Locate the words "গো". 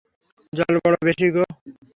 1.33-1.43